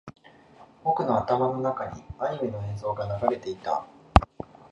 [0.83, 3.85] 僕の頭の中にアニメの映像が流れていた